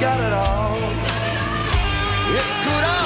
[0.00, 0.76] got it all,
[2.34, 2.99] it could all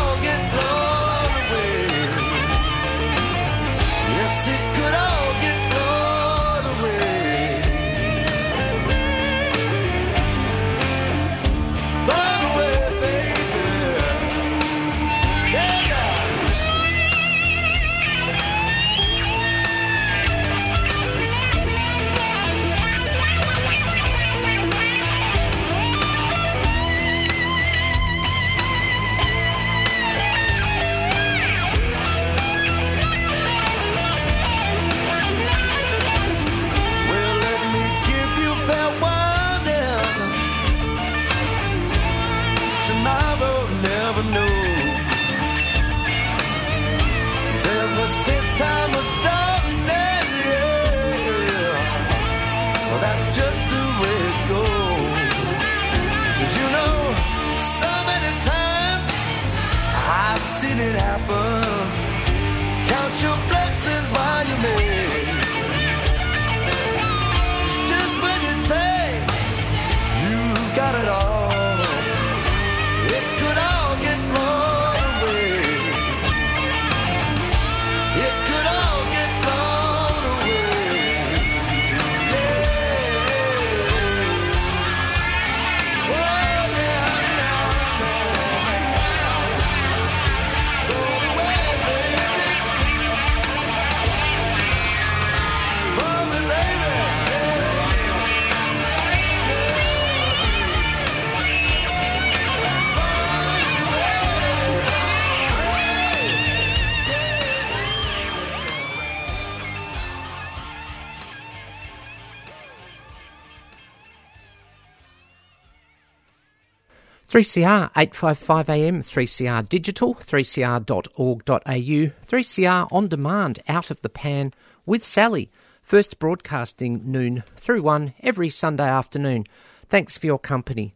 [117.35, 124.53] 3CR 855 AM, 3CR digital, 3cr.org.au, 3CR on demand, out of the pan
[124.87, 125.51] with Sally.
[125.83, 129.47] First broadcasting noon through one every Sunday afternoon.
[129.89, 130.95] Thanks for your company.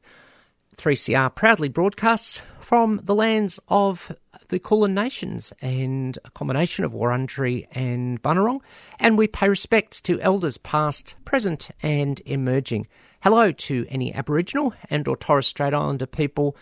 [0.76, 4.14] 3CR proudly broadcasts from the lands of
[4.46, 8.61] the Kulin Nations and a combination of Wurundjeri and Bunurong,
[9.00, 12.87] and we pay respects to elders past, present, and emerging.
[13.23, 16.56] Hello to any Aboriginal and or Torres Strait Islander people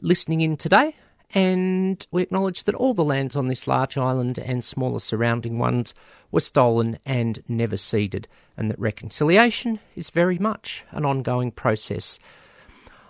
[0.00, 0.94] listening in today,
[1.34, 5.94] and we acknowledge that all the lands on this large island and smaller surrounding ones
[6.30, 12.20] were stolen and never ceded, and that reconciliation is very much an ongoing process.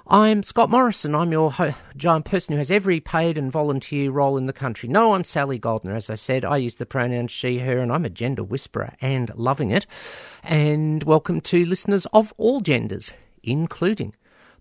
[0.09, 1.17] I'm Scott Morrison.
[1.17, 4.89] I'm your ho- giant person who has every paid and volunteer role in the country.
[4.89, 5.97] No, I'm Sally Goldner.
[5.97, 9.35] As I said, I use the pronouns she, her, and I'm a gender whisperer and
[9.35, 9.85] loving it.
[10.45, 14.15] And welcome to listeners of all genders, including,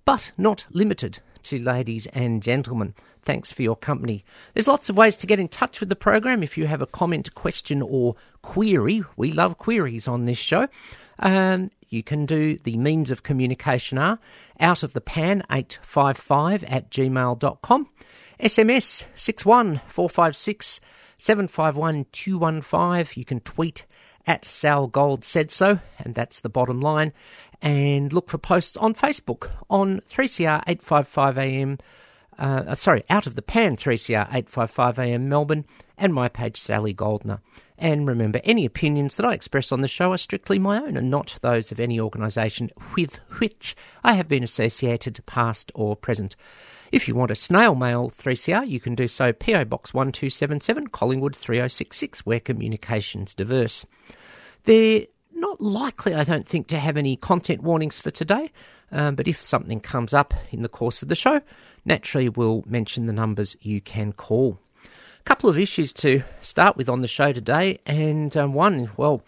[0.04, 2.96] but not limited to ladies and gentlemen.
[3.22, 4.26] Thanks for your company.
[4.56, 6.88] There's lots of ways to get in touch with the program if you have a
[6.88, 9.04] comment, question, or query.
[9.16, 10.70] We love queries on this show.
[11.20, 14.20] Um, you can do the means of communication are
[14.60, 17.90] out of the pan 855 at gmail.com,
[18.40, 20.82] SMS 61456
[21.18, 23.18] 751 215.
[23.18, 23.86] You can tweet
[24.28, 27.14] at Sal Gold said so, and that's the bottom line.
[27.62, 31.78] And look for posts on Facebook on 3CR 855 AM.
[32.38, 35.66] Uh, sorry, out of the pan 3CR 855 AM Melbourne
[35.98, 37.40] and my page Sally Goldner.
[37.78, 41.10] And remember, any opinions that I express on the show are strictly my own and
[41.10, 46.36] not those of any organisation with which I have been associated, past or present.
[46.92, 51.36] If you want a snail mail 3CR, you can do so PO Box 1277, Collingwood
[51.36, 53.86] 3066, where communications diverse.
[54.64, 58.52] They're not likely, I don't think, to have any content warnings for today,
[58.92, 61.42] um, but if something comes up in the course of the show,
[61.86, 66.90] naturally we'll mention the numbers you can call A couple of issues to start with
[66.90, 69.24] on the show today, and um, one, well,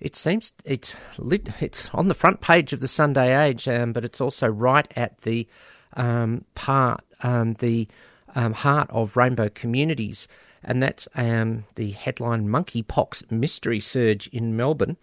[0.00, 4.04] it seems it's lit, it's on the front page of the Sunday Age, um, but
[4.04, 5.46] it's also right at the
[5.94, 7.86] um, part um, the
[8.34, 10.26] um, heart of rainbow communities,
[10.64, 14.96] and that's um, the headline "Monkeypox Mystery Surge in Melbourne,"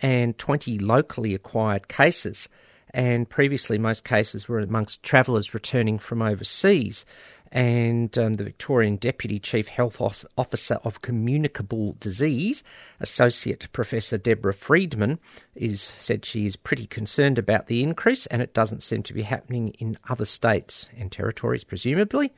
[0.00, 2.48] and twenty locally acquired cases.
[2.94, 7.04] And previously, most cases were amongst travellers returning from overseas
[7.50, 10.00] and um, the Victorian Deputy Chief Health
[10.36, 12.62] Officer of Communicable Disease,
[13.00, 15.18] Associate Professor Deborah Friedman,
[15.54, 19.22] is said she is pretty concerned about the increase, and it doesn't seem to be
[19.22, 22.32] happening in other states and territories, presumably.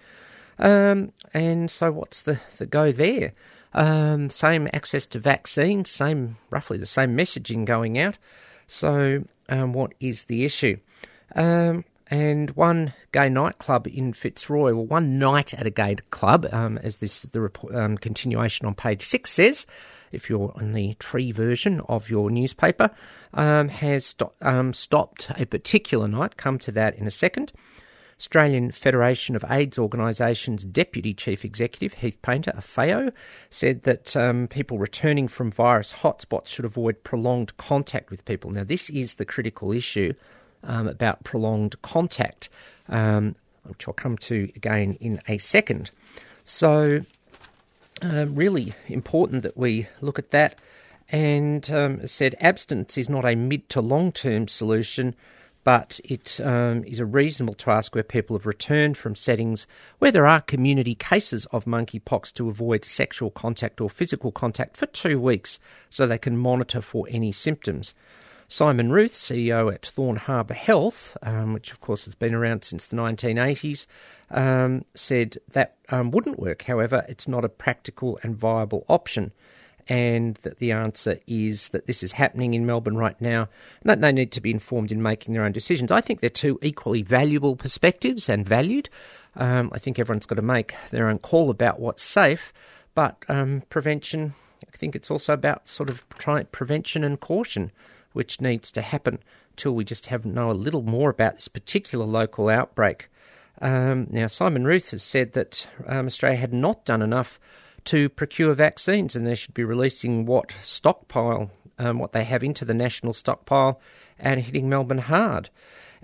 [0.59, 3.33] Um, and so, what's the, the go there?
[3.73, 8.19] Um, same access to vaccines, same roughly the same messaging going out.
[8.67, 10.79] So, um, what is the issue?
[11.35, 16.79] Um, and one gay nightclub in Fitzroy, well, one night at a gay club, um,
[16.79, 19.65] as this the report, um, continuation on page six says,
[20.11, 22.91] if you're on the tree version of your newspaper,
[23.35, 26.37] um, has sto- um, stopped a particular night.
[26.37, 27.53] Come to that in a second.
[28.21, 33.15] Australian Federation of AIDS Organisations Deputy Chief Executive Heath Paynter, AFAO,
[33.49, 38.51] said that um, people returning from virus hotspots should avoid prolonged contact with people.
[38.51, 40.13] Now, this is the critical issue
[40.63, 42.51] um, about prolonged contact,
[42.91, 45.91] um, which I'll come to again in a second.
[46.45, 47.01] So,
[48.03, 50.61] uh, really important that we look at that.
[51.09, 55.17] And um, said abstinence is not a mid to long term solution,
[55.71, 59.69] but it um, is a reasonable task where people have returned from settings
[60.01, 64.87] where there are community cases of monkeypox to avoid sexual contact or physical contact for
[64.87, 67.95] two weeks so they can monitor for any symptoms.
[68.49, 72.89] Simon Ruth, CEO at Thorne Harbour Health, um, which of course has been around since
[72.89, 73.87] the 1980s,
[74.33, 76.63] um, said that um, wouldn't work.
[76.63, 79.31] However, it's not a practical and viable option.
[79.89, 83.49] And that the answer is that this is happening in Melbourne right now,
[83.81, 85.91] and that they need to be informed in making their own decisions.
[85.91, 88.89] I think they're two equally valuable perspectives and valued.
[89.37, 92.53] Um, I think everyone's got to make their own call about what's safe,
[92.95, 94.35] but um, prevention,
[94.67, 97.71] I think it's also about sort of try, prevention and caution
[98.13, 99.19] which needs to happen
[99.57, 103.09] till we just have know a little more about this particular local outbreak.
[103.61, 107.39] Um, now, Simon Ruth has said that um, Australia had not done enough
[107.85, 112.65] to procure vaccines, and they should be releasing what stockpile, um, what they have into
[112.65, 113.81] the national stockpile,
[114.19, 115.51] and hitting Melbourne hard.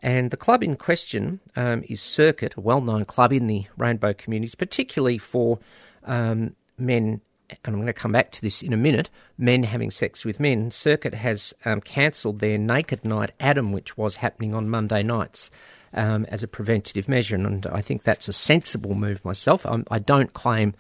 [0.00, 4.54] And the club in question um, is Circuit, a well-known club in the rainbow communities,
[4.54, 5.59] particularly for
[6.04, 9.92] um, men and I'm going to come back to this in a minute, men having
[9.92, 14.68] sex with men, Circuit has um, cancelled their Naked Night Adam, which was happening on
[14.68, 15.49] Monday nights.
[15.97, 19.64] um, as a preventative measure, and I think that's a sensible move myself.
[19.66, 20.75] I'm, I do not claim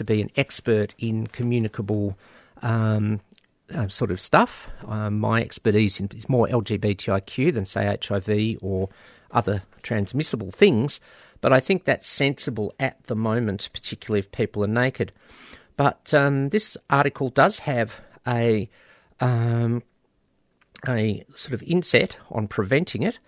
[0.00, 2.18] to be an expert in communicable
[2.62, 3.20] um,
[3.74, 4.70] uh, sort of stuff.
[4.86, 8.88] Um, my expertise is more LGBTIQ than, say, HIV or
[9.30, 11.00] other transmissible things,
[11.42, 15.12] but I think that's sensible at the moment, particularly if people are naked.
[15.76, 18.70] But um, this article does have a
[19.20, 19.82] um,
[20.88, 23.18] a sort of inset on preventing it.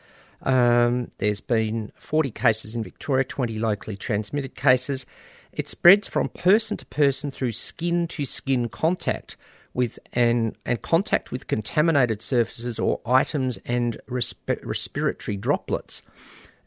[0.43, 5.07] Um, there's been 40 cases in Victoria, 20 locally transmitted cases.
[5.53, 9.37] It spreads from person to person through skin to skin contact
[9.75, 16.03] with and, and contact with contaminated surfaces or items and resp- respiratory droplets.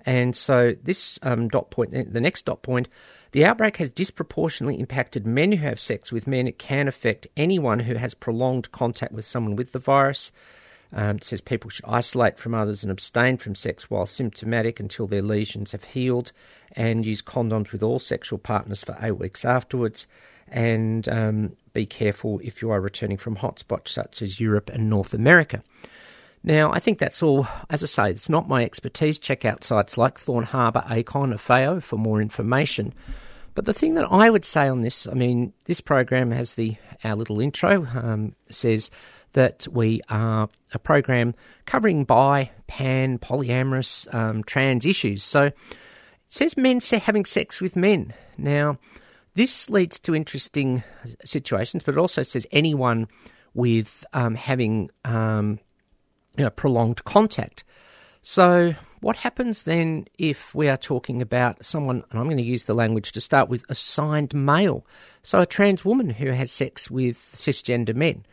[0.06, 2.88] And so this um, dot point, the next dot point,
[3.32, 6.48] the outbreak has disproportionately impacted men who have sex with men.
[6.48, 10.32] It can affect anyone who has prolonged contact with someone with the virus.
[10.96, 15.08] Um, it says people should isolate from others and abstain from sex while symptomatic until
[15.08, 16.32] their lesions have healed,
[16.72, 20.08] and use condoms with all sexual partners for eight weeks afterwards.
[20.48, 25.14] And um, be careful if you are returning from hotspots such as Europe and North
[25.14, 25.62] America.
[26.44, 27.48] Now, I think that's all.
[27.70, 29.18] As I say, it's not my expertise.
[29.18, 32.94] Check out sites like Thorne Harbour, ACON, or FAO for more information.
[33.56, 36.76] But the thing that I would say on this, I mean, this program has the
[37.04, 38.92] our little intro um, says
[39.36, 45.24] that we are a program covering bi, pan, polyamorous, um, trans issues.
[45.24, 45.54] So it
[46.28, 48.14] says men having sex with men.
[48.38, 48.80] Now,
[49.36, 50.84] this leads to interesting
[51.24, 53.08] situations, but it also says anyone
[53.54, 55.60] with um, having um,
[56.38, 57.64] you know, prolonged contact.
[58.22, 62.66] So, what happens then if we are talking about someone, and I'm going to use
[62.66, 64.86] the language to start with, assigned male?
[65.22, 68.26] So, a trans woman who has sex with cisgender men,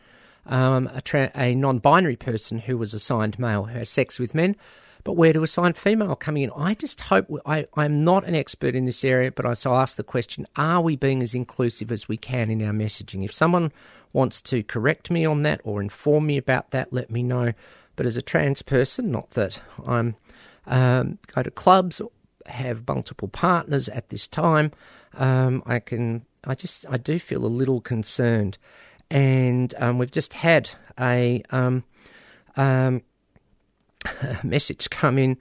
[0.45, 4.35] um, a, tra- a non binary person who was assigned male who has sex with
[4.35, 4.55] men,
[5.03, 6.51] but where to assign female coming in?
[6.55, 9.95] I just hope, I, I'm not an expert in this area, but I so ask
[9.95, 13.23] the question are we being as inclusive as we can in our messaging?
[13.23, 13.71] If someone
[14.13, 17.53] wants to correct me on that or inform me about that, let me know.
[17.95, 20.15] But as a trans person, not that I'm
[20.65, 22.01] um, go to clubs,
[22.45, 24.71] have multiple partners at this time,
[25.15, 26.25] um, I can.
[26.45, 28.57] I just I do feel a little concerned,
[29.13, 31.83] and um, we've just had a um,
[32.57, 33.01] um,
[34.43, 35.37] message come in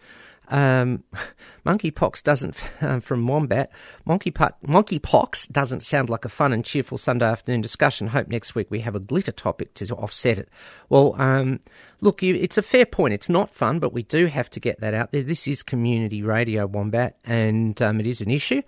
[0.52, 1.02] um,
[1.66, 3.70] monkeypox doesn't, uh, from Wombat,
[4.06, 8.08] monkeypox, monkeypox doesn't sound like a fun and cheerful Sunday afternoon discussion.
[8.08, 10.48] Hope next week we have a glitter topic to offset it.
[10.88, 11.60] Well, um,
[12.00, 13.14] look, you, it's a fair point.
[13.14, 15.22] It's not fun, but we do have to get that out there.
[15.22, 18.62] This is community radio, Wombat, and um, it is an issue.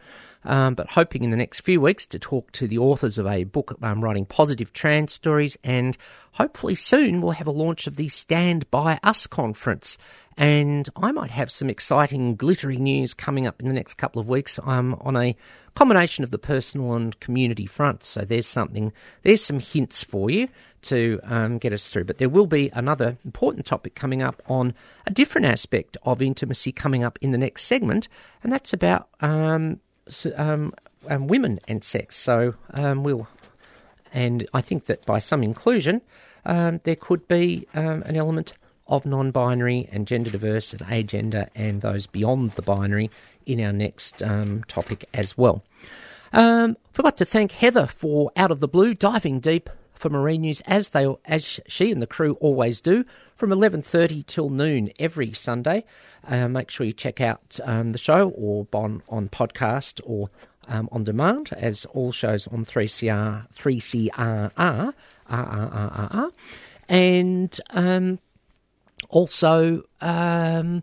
[0.44, 3.44] Um, but hoping in the next few weeks to talk to the authors of a
[3.44, 5.96] book um, writing positive trans stories, and
[6.32, 9.98] hopefully soon we'll have a launch of the Stand By Us conference
[10.36, 14.28] and I might have some exciting, glittery news coming up in the next couple of
[14.28, 15.36] weeks um, on a
[15.74, 18.08] combination of the personal and community fronts.
[18.08, 20.48] So there's something, there's some hints for you
[20.82, 22.04] to um, get us through.
[22.04, 24.74] But there will be another important topic coming up on
[25.06, 28.08] a different aspect of intimacy coming up in the next segment,
[28.42, 29.80] and that's about um,
[30.36, 30.72] um,
[31.08, 32.16] um women and sex.
[32.16, 33.28] So um, we'll,
[34.12, 36.02] and I think that by some inclusion,
[36.44, 38.52] um, there could be an element
[38.86, 43.10] of non binary and gender diverse and agender and those beyond the binary
[43.46, 45.64] in our next um, topic as well.
[46.32, 50.60] Um, forgot to thank Heather for Out of the Blue diving deep for marine news
[50.66, 55.84] as they as she and the crew always do from 11:30 till noon every Sunday.
[56.26, 60.30] Uh, make sure you check out um, the show or on on podcast or
[60.68, 64.94] um, on demand as all shows on 3CR 3CR are, are,
[65.28, 66.30] are, are, are.
[66.88, 68.18] and um,
[69.10, 70.82] also, um,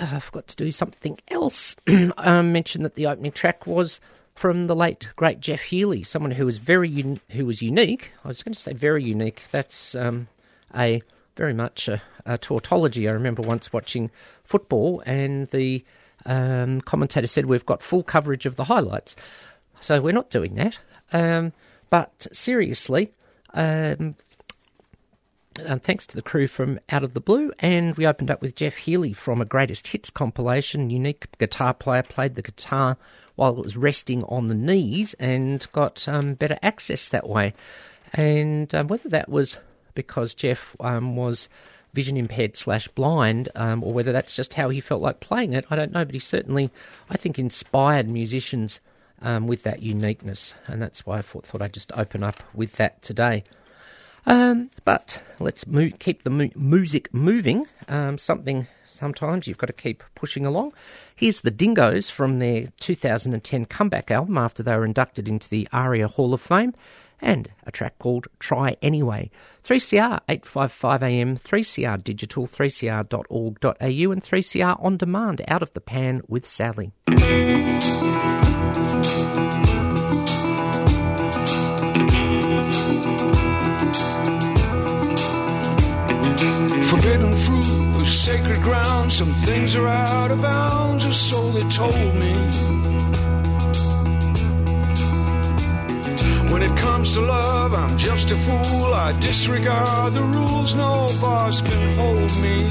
[0.00, 1.76] I forgot to do something else.
[1.88, 4.00] I mentioned that the opening track was
[4.34, 8.12] from the late great Jeff Healey, someone who was very un- who was unique.
[8.24, 9.42] I was going to say very unique.
[9.50, 10.28] That's um,
[10.74, 11.02] a
[11.36, 13.08] very much a, a, tautology.
[13.08, 14.10] I remember once watching
[14.44, 15.84] football, and the
[16.26, 19.16] um, commentator said, "We've got full coverage of the highlights."
[19.80, 20.78] So we're not doing that.
[21.12, 21.52] Um,
[21.90, 23.12] but seriously,
[23.54, 24.16] um,
[25.66, 27.52] and thanks to the crew from Out of the Blue.
[27.58, 30.90] And we opened up with Jeff Healey from a greatest hits compilation.
[30.90, 32.96] Unique guitar player played the guitar
[33.36, 37.54] while it was resting on the knees and got um, better access that way.
[38.12, 39.58] And um, whether that was
[39.94, 41.48] because Jeff um, was
[41.94, 45.64] vision impaired slash blind, um, or whether that's just how he felt like playing it,
[45.70, 46.04] I don't know.
[46.04, 46.70] But he certainly,
[47.10, 48.80] I think, inspired musicians
[49.20, 52.72] um, with that uniqueness, and that's why I thought, thought I'd just open up with
[52.72, 53.44] that today.
[54.24, 55.64] Um, but let's
[55.98, 57.66] keep the mu- music moving.
[57.88, 58.68] Um, something
[59.02, 60.72] sometimes you've got to keep pushing along.
[61.16, 66.06] Here's the Dingoes from their 2010 comeback album after they were inducted into the ARIA
[66.06, 66.72] Hall of Fame,
[67.20, 69.32] and a track called Try Anyway.
[69.64, 76.92] 3CR 855am, 3CR Digital, 3cr.org.au, and 3CR On Demand, Out of the Pan with Sally.
[89.12, 92.32] Some things are out of bounds, or so they told me.
[96.50, 98.94] When it comes to love, I'm just a fool.
[98.94, 102.64] I disregard the rules, no bars can hold me.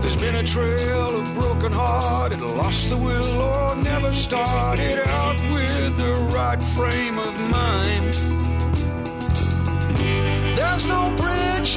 [0.00, 5.96] There's been a trail of broken hearted, lost the will, or never started out with
[5.96, 8.14] the right frame of mind.
[10.56, 11.76] There's no bridge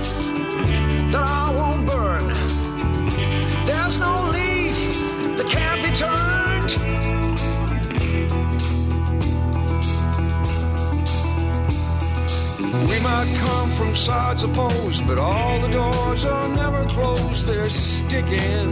[1.13, 2.27] that I won't burn.
[3.67, 4.77] There's no leaf
[5.37, 6.71] that can't be turned.
[12.89, 18.67] We might come from sides opposed, but all the doors are never closed, they're sticking.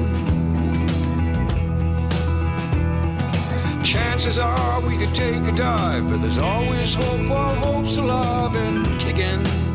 [3.84, 9.00] Chances are we could take a dive, but there's always hope while hope's alive and
[9.00, 9.71] kicking.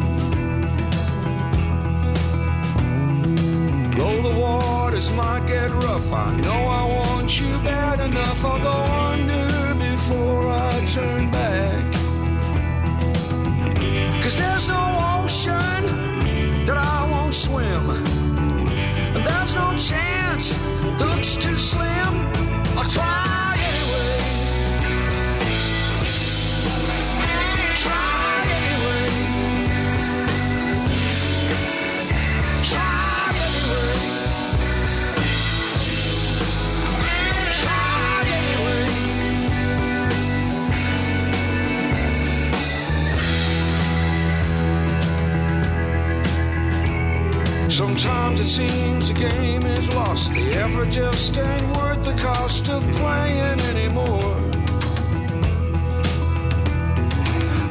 [4.96, 8.44] Waters might get rough, I know I want you bad enough.
[8.44, 11.92] I'll go under before I turn back.
[14.22, 14.82] Cause there's no
[15.20, 17.90] ocean that I won't swim.
[19.14, 20.54] And there's no chance
[20.98, 22.14] that looks too slim.
[22.78, 23.45] I'll try
[47.98, 50.30] Sometimes it seems the game is lost.
[50.34, 54.36] The effort just ain't worth the cost of playing anymore.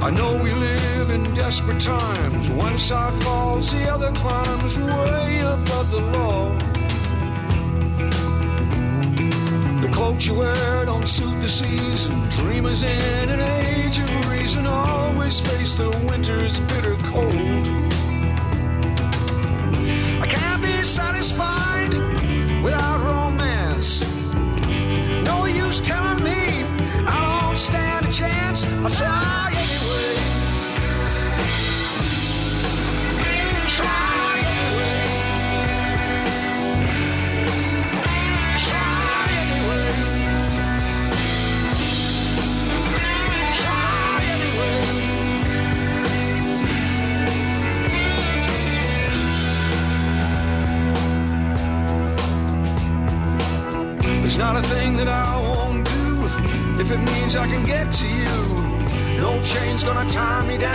[0.01, 2.49] I know we live in desperate times.
[2.49, 6.57] One side falls, the other climbs way above the law.
[9.81, 12.29] The clothes you wear don't suit the season.
[12.29, 17.85] Dreamers in an age of reason always face the winter's bitter cold.
[27.08, 29.44] I don't stand a try
[59.86, 60.74] gonna tie me down,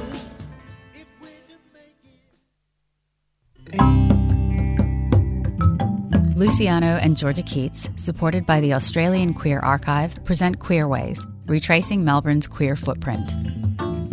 [6.35, 12.75] Luciano and Georgia Keats, supported by the Australian Queer Archive, present Queerways, retracing Melbourne's queer
[12.75, 13.35] footprint.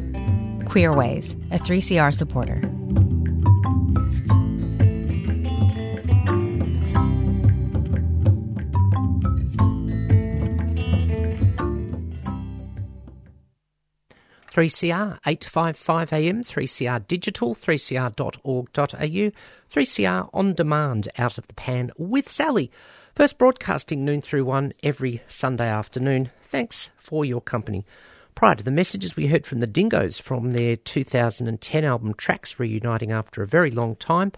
[0.64, 2.60] Queerways, a 3CR supporter.
[14.52, 19.30] Three CR eight five five AM, three CR digital, three CR.org.au,
[19.70, 22.70] three CR on demand out of the pan with Sally.
[23.14, 26.30] First broadcasting noon through one every Sunday afternoon.
[26.42, 27.86] Thanks for your company.
[28.34, 33.10] Prior to the messages, we heard from the Dingoes from their 2010 album Tracks, reuniting
[33.10, 34.32] after a very long time,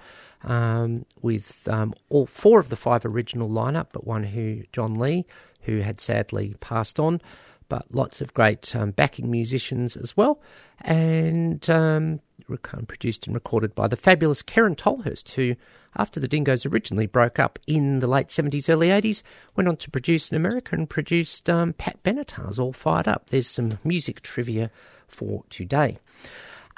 [0.44, 5.26] um, with um, all four of the five original lineup, but one who, John Lee,
[5.62, 7.20] who had sadly passed on,
[7.68, 10.40] but lots of great um, backing musicians as well,
[10.80, 15.56] and um, rec- produced and recorded by the fabulous Kerryn Tolhurst, who,
[15.96, 19.22] after the Dingoes originally broke up in the late 70s, early 80s,
[19.56, 23.30] went on to produce in America and produced um, Pat Benatar's All Fired Up.
[23.30, 24.70] There's some music trivia
[25.08, 25.98] for today.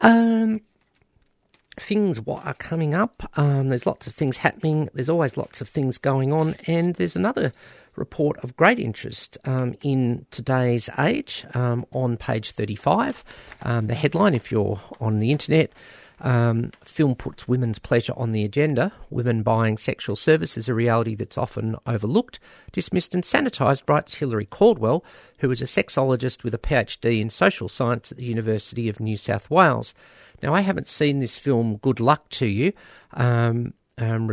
[0.01, 0.61] Um,
[1.79, 3.29] things what are coming up.
[3.39, 4.89] Um, there's lots of things happening.
[4.95, 7.53] There's always lots of things going on, and there's another
[7.97, 13.25] report of great interest um, in today's age um, on page 35.
[13.63, 15.73] Um, the headline, if you're on the internet.
[16.21, 18.93] Um, film puts women's pleasure on the agenda.
[19.11, 22.41] Women buying sexual services, a reality that's often overlooked,
[22.73, 25.05] dismissed, and sanitised, writes Hilary Caldwell,
[25.41, 29.17] who is a sexologist with a PhD in social science at the University of New
[29.17, 29.93] South Wales.
[30.43, 32.73] Now, I haven't seen this film, Good Luck to You.
[33.13, 34.31] Um, um,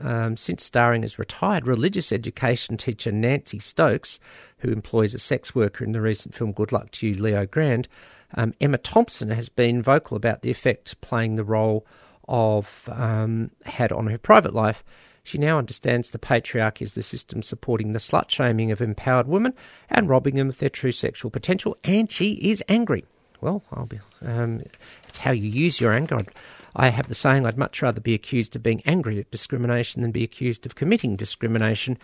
[0.00, 4.20] um, since starring as retired religious education teacher Nancy Stokes,
[4.58, 7.88] who employs a sex worker in the recent film Good Luck to You, Leo Grand,
[8.34, 11.84] um, Emma Thompson has been vocal about the effect playing the role
[12.28, 14.84] of um, had on her private life.
[15.24, 19.54] She now understands the patriarchy is the system supporting the slut shaming of empowered women
[19.88, 23.04] and robbing them of their true sexual potential, and she is angry.
[23.40, 24.00] Well, I'll be.
[24.24, 24.62] Um,
[25.08, 26.16] it's how you use your anger.
[26.16, 26.30] I'd,
[26.74, 30.12] I have the saying I'd much rather be accused of being angry at discrimination than
[30.12, 31.98] be accused of committing discrimination,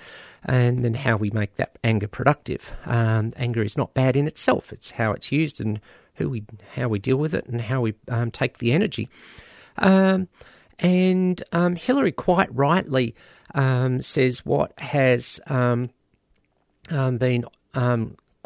[0.45, 2.73] and then how we make that anger productive.
[2.85, 5.81] Um, anger is not bad in itself; it's how it's used and
[6.15, 9.09] who we how we deal with it and how we um, take the energy.
[9.79, 10.29] Um,
[10.79, 13.15] and um, Hilary quite rightly
[13.55, 15.91] um, says what has um,
[16.89, 17.45] been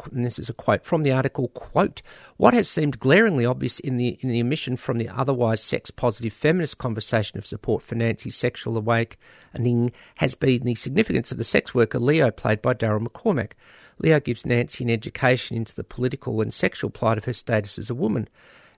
[0.06, 2.02] and this is a quote from the article quote
[2.36, 6.32] what has seemed glaringly obvious in the in the omission from the otherwise sex positive
[6.32, 11.74] feminist conversation of support for Nancy's sexual awakening has been the significance of the sex
[11.74, 13.52] worker Leo played by Daryl McCormack.
[13.98, 17.90] Leo gives Nancy an education into the political and sexual plight of her status as
[17.90, 18.28] a woman.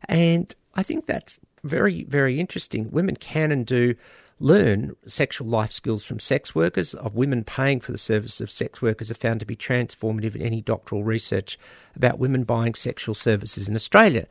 [0.06, 2.90] And I think that's very very interesting.
[2.90, 3.94] Women can and do
[4.42, 8.82] learn sexual life skills from sex workers, of women paying for the service of sex
[8.82, 11.58] workers are found to be transformative in any doctoral research
[11.94, 14.26] about women buying sexual services in Australia.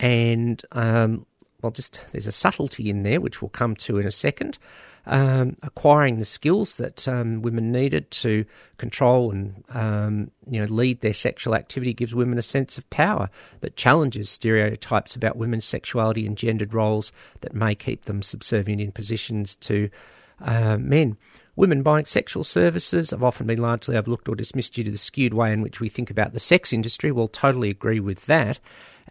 [0.00, 1.26] And, um,
[1.62, 4.58] well, just there's a subtlety in there, which we'll come to in a second.
[5.04, 8.44] Um, acquiring the skills that um, women needed to
[8.76, 13.28] control and um, you know lead their sexual activity gives women a sense of power
[13.62, 18.92] that challenges stereotypes about women's sexuality and gendered roles that may keep them subservient in
[18.92, 19.90] positions to
[20.40, 21.16] uh, men.
[21.54, 25.34] Women buying sexual services have often been largely overlooked or dismissed due to the skewed
[25.34, 27.12] way in which we think about the sex industry.
[27.12, 28.58] We'll totally agree with that.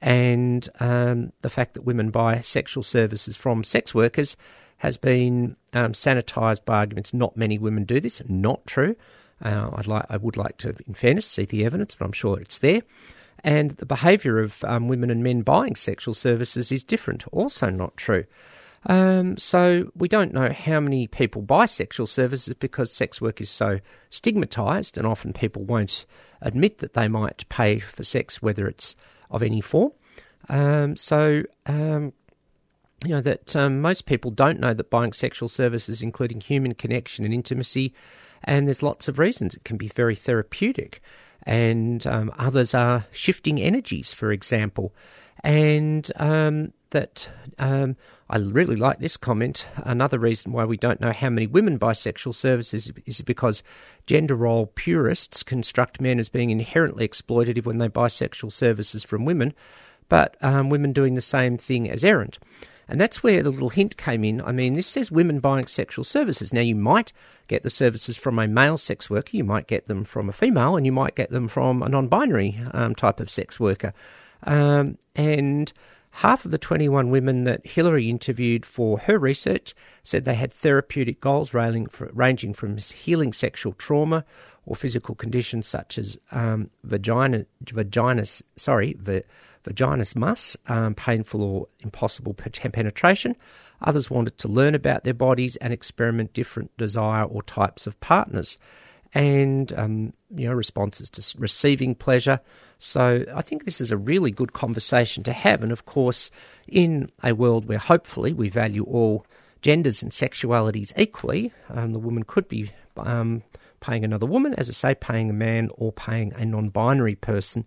[0.02, 4.36] And um, the fact that women buy sexual services from sex workers
[4.78, 7.14] has been um, sanitised by arguments.
[7.14, 8.22] Not many women do this.
[8.28, 8.96] Not true.
[9.44, 12.40] Uh, I'd like, I would like to, in fairness, see the evidence, but I'm sure
[12.40, 12.82] it's there.
[13.44, 17.26] And the behaviour of um, women and men buying sexual services is different.
[17.32, 18.26] Also, not true.
[18.88, 23.50] Um, so we don't know how many people buy sexual services because sex work is
[23.50, 26.06] so stigmatised, and often people won't
[26.42, 28.96] admit that they might pay for sex, whether it's
[29.32, 29.92] of any form.
[30.50, 32.14] Um, so um,
[33.04, 37.26] you know that um, most people don't know that buying sexual services, including human connection
[37.26, 37.94] and intimacy,
[38.44, 41.02] and there's lots of reasons it can be very therapeutic,
[41.44, 44.94] and um, others are shifting energies, for example,
[45.44, 47.96] and um, that um,
[48.30, 49.68] I really like this comment.
[49.76, 53.64] Another reason why we don't know how many women buy sexual services is because
[54.08, 59.26] gender role purists construct men as being inherently exploitative when they buy sexual services from
[59.26, 59.54] women,
[60.08, 62.40] but um, women doing the same thing as errant.
[62.88, 64.42] And that's where the little hint came in.
[64.42, 66.52] I mean, this says women buying sexual services.
[66.52, 67.14] Now, you might
[67.48, 70.76] get the services from a male sex worker, you might get them from a female,
[70.76, 73.94] and you might get them from a non binary um, type of sex worker.
[74.44, 75.72] Um, and
[76.12, 81.22] half of the 21 women that Hilary interviewed for her research said they had therapeutic
[81.22, 84.26] goals ranging from healing sexual trauma
[84.66, 89.24] or physical conditions such as um, vagina, vaginas, sorry, va,
[89.64, 93.36] vaginismus, um, painful or impossible penetration.
[93.82, 98.58] Others wanted to learn about their bodies and experiment different desire or types of partners,
[99.14, 102.40] and um, you know responses to receiving pleasure.
[102.84, 106.32] So I think this is a really good conversation to have, and of course,
[106.68, 109.24] in a world where hopefully we value all
[109.62, 113.44] genders and sexualities equally, um, the woman could be um,
[113.82, 117.66] paying another woman, as I say, paying a man or paying a non-binary person.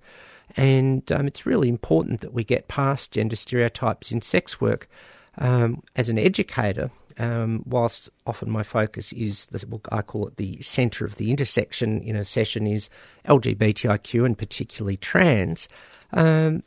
[0.57, 4.89] And um, it's really important that we get past gender stereotypes in sex work.
[5.39, 10.61] Um, as an educator, um, whilst often my focus is, the, I call it the
[10.61, 12.89] centre of the intersection in a session, is
[13.27, 15.69] LGBTIQ and particularly trans.
[16.13, 16.63] Um,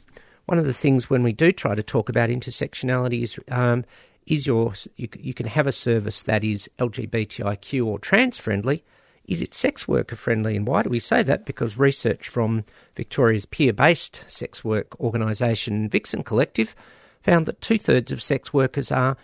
[0.45, 3.85] one of the things when we do try to talk about intersectionality is um,
[4.25, 8.83] is your you, you, can have a service that is LGBTIQ or trans friendly,
[9.27, 10.55] is it sex worker friendly?
[10.55, 11.45] And why do we say that?
[11.45, 12.63] Because research from
[12.95, 16.75] Victoria's peer based sex work organisation Vixen Collective
[17.21, 19.17] found that two thirds of sex workers are,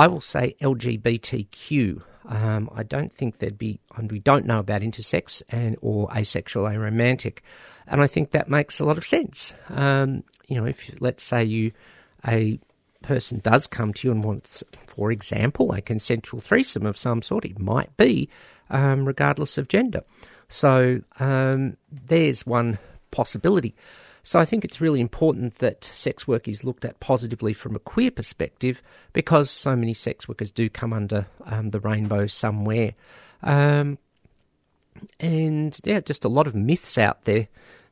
[0.00, 2.00] I will say, LGBTQ.
[2.24, 6.64] Um, I don't think there'd be, and we don't know about intersex and or asexual,
[6.64, 7.40] aromantic,
[7.86, 9.52] and I think that makes a lot of sense.
[9.68, 11.72] Um, you know, if let's say you
[12.26, 12.58] a
[13.02, 17.44] person does come to you and wants, for example, a consensual threesome of some sort,
[17.44, 18.30] it might be
[18.70, 20.00] um, regardless of gender.
[20.48, 22.78] So um, there's one
[23.10, 23.74] possibility.
[24.22, 27.78] So I think it's really important that sex work is looked at positively from a
[27.78, 32.92] queer perspective because so many sex workers do come under um, the rainbow somewhere.
[33.42, 33.98] Um,
[35.18, 37.48] and yeah, just a lot of myths out there.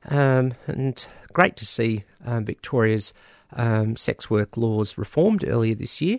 [0.09, 3.15] Um, and great to see um, Victoria's
[3.55, 6.19] um, sex work laws reformed earlier this year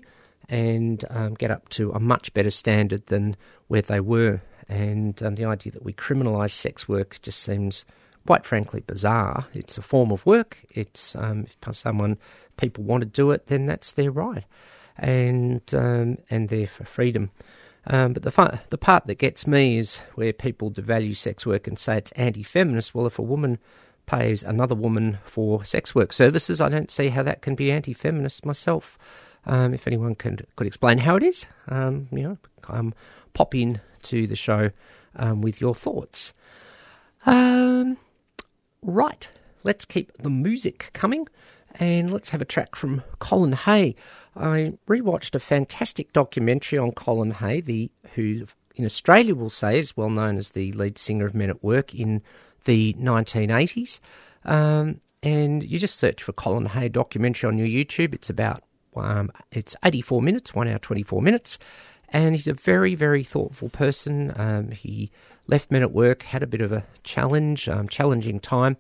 [0.50, 3.36] and um, get up to a much better standard than
[3.68, 7.86] where they were and the idea that we criminalise sex work just seems
[8.26, 9.46] quite frankly bizarre.
[9.54, 10.64] It's a form of work.
[10.70, 12.18] It's um, if someone
[12.58, 14.46] people want to do it, then that's their right,
[14.98, 17.32] and um, and for freedom.
[17.88, 21.66] Um, but the fun, the part that gets me is where people devalue sex work
[21.68, 22.94] and say it's anti-feminist.
[22.94, 23.58] Well, if a woman
[24.06, 28.46] pays another woman for sex work services, I don't see how that can be anti-feminist
[28.46, 28.98] myself.
[29.46, 32.94] Um, if anyone can could explain how it is, um, you know, um,
[33.34, 34.72] pop in to the show
[35.16, 36.34] um, with your thoughts.
[38.82, 39.30] Right,
[39.64, 41.28] let's keep the music coming
[41.76, 43.96] and let's have a track from Colin Hay.
[44.36, 49.98] I rewatched a fantastic documentary on Colin Hay, the who in Australia will say is
[49.98, 52.22] well known as the lead singer of Men at Work in
[52.64, 54.00] the 1980s.
[54.46, 58.14] Um, and you just search for Colin Hay documentary on your YouTube.
[58.14, 58.64] It's about
[58.96, 61.60] um, it's 84 minutes, one hour 24 minutes,
[62.12, 64.34] and he's a very, very thoughtful person.
[64.36, 65.12] Um, he
[65.48, 68.78] left men at work, had a bit of a challenge, um, challenging time,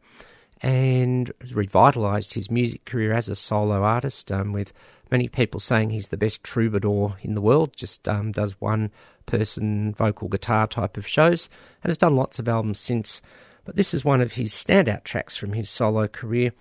[0.61, 4.31] and revitalised his music career as a solo artist.
[4.31, 4.73] Um, with
[5.11, 7.75] many people saying he's the best troubadour in the world.
[7.75, 8.91] Just um, does one
[9.25, 11.49] person vocal guitar type of shows,
[11.83, 13.21] and has done lots of albums since.
[13.65, 16.51] But this is one of his standout tracks from his solo career.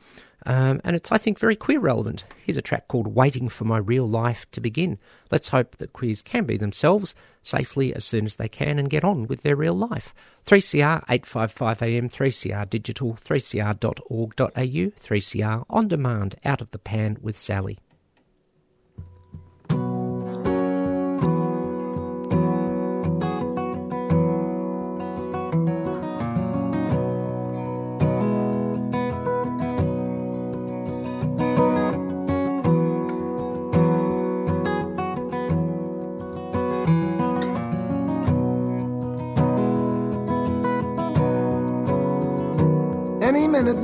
[0.47, 2.25] Um, and it's, I think, very queer relevant.
[2.45, 4.99] Here's a track called Waiting for My Real Life to Begin.
[5.31, 9.05] Let's hope that queers can be themselves safely as soon as they can and get
[9.05, 10.15] on with their real life.
[10.47, 17.79] 3CR 855am, 3CR digital, 3cr.org.au, 3CR on demand, out of the pan with Sally.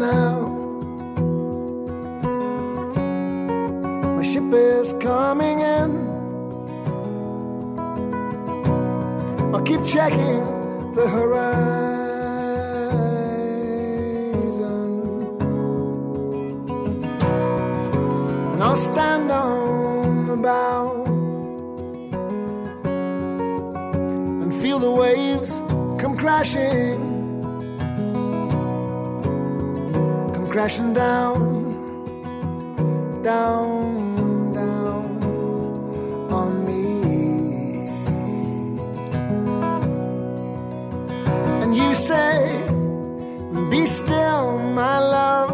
[0.05, 0.35] Now.
[4.17, 5.91] My ship is coming in.
[9.55, 10.43] I'll keep checking
[10.99, 11.85] the horizon.
[18.53, 21.05] And I'll stand on the bow
[24.43, 25.51] and feel the waves
[26.01, 27.14] come crashing.
[30.55, 31.41] Crashing down,
[33.25, 35.19] down, down
[36.31, 36.85] on me.
[41.61, 42.39] And you say,
[43.69, 45.51] Be still, my love.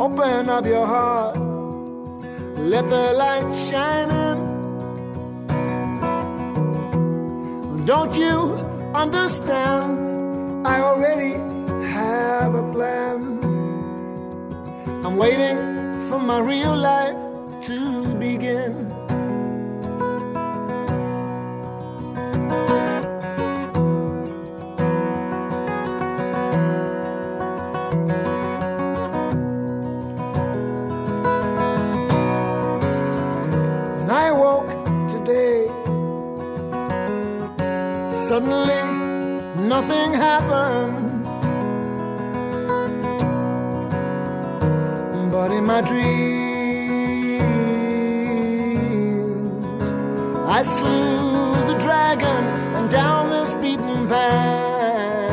[0.00, 1.36] Open up your heart,
[2.56, 4.38] let the light shine in.
[7.84, 8.56] Don't you
[8.94, 10.66] understand?
[10.66, 11.34] I already
[11.92, 13.39] have a plan.
[15.02, 15.56] I'm waiting
[16.08, 17.16] for my real life
[17.62, 18.88] to begin.
[33.98, 34.68] When I woke
[35.14, 35.66] today,
[38.10, 38.82] suddenly
[39.66, 40.99] nothing happened.
[45.40, 47.40] But in my dreams,
[50.58, 52.42] I slew the dragon
[52.76, 55.30] and down this beaten path,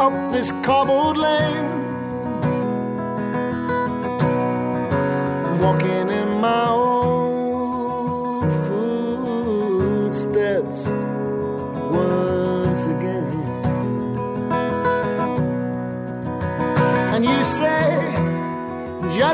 [0.00, 1.68] up this cobbled lane,
[5.60, 6.83] walking in my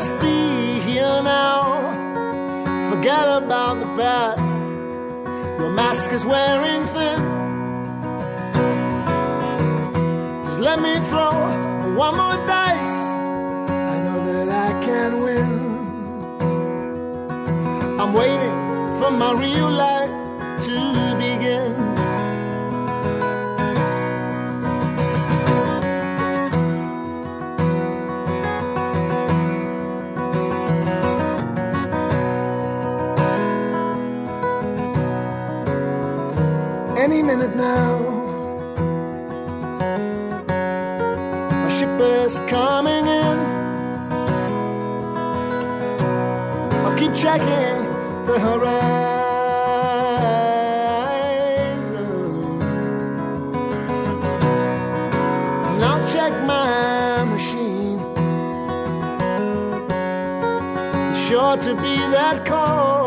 [0.01, 1.61] just be here now.
[2.91, 4.61] Forget about the past.
[5.59, 7.21] Your mask is wearing thin.
[10.45, 11.35] Just let me throw
[12.05, 12.99] one more dice.
[13.95, 15.51] I know that I can win.
[18.01, 18.57] I'm waiting
[18.99, 20.00] for my real life
[37.11, 37.99] any minute now.
[41.62, 43.38] My ship is coming in.
[46.83, 47.79] I'll keep checking
[48.29, 49.01] the horizon.
[55.68, 57.99] And I'll check my machine.
[61.11, 62.99] It's sure to be that call.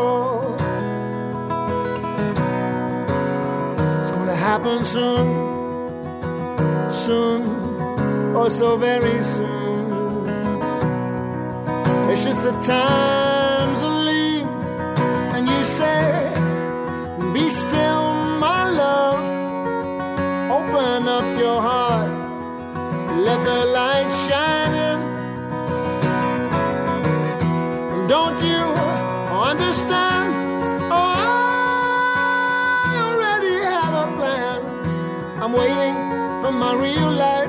[4.54, 5.26] Happen soon,
[6.88, 7.42] soon,
[8.36, 9.82] oh so very soon.
[12.10, 14.46] It's just the times are lean,
[15.34, 16.04] and you say,
[17.32, 18.03] Be still,
[35.54, 35.94] waiting
[36.42, 37.43] for my real life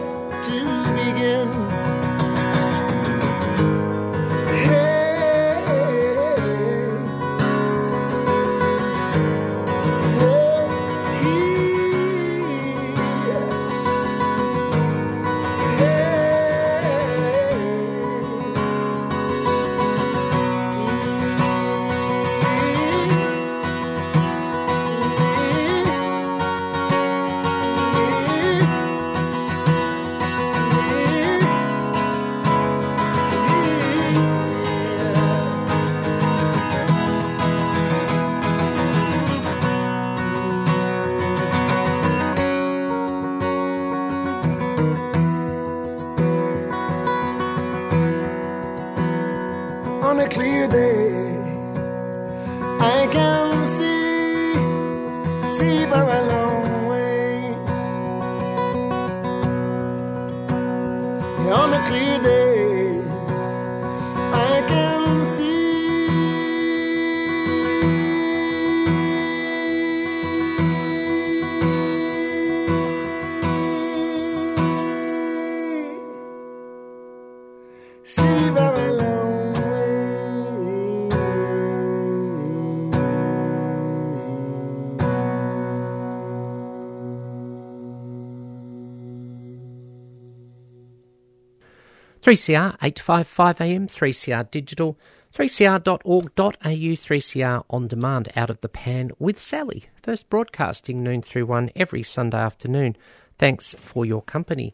[50.15, 51.11] on a clear day.
[52.79, 54.53] I can see,
[55.57, 57.53] see for a long way.
[61.51, 62.54] On a clear day.
[92.25, 94.97] 3CR 855 AM, 3CR digital,
[95.35, 99.83] 3cr.org.au, 3CR on demand out of the pan with Sally.
[100.01, 102.97] First broadcasting noon through one every Sunday afternoon.
[103.37, 104.73] Thanks for your company.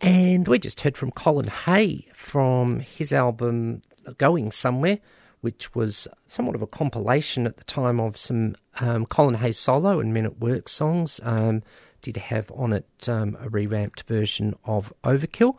[0.00, 3.82] And we just heard from Colin Hay from his album
[4.16, 5.00] Going Somewhere,
[5.42, 10.00] which was somewhat of a compilation at the time of some um, Colin Hay solo
[10.00, 11.20] and Men at Work songs.
[11.24, 11.62] Um,
[12.00, 15.58] did have on it um, a revamped version of Overkill.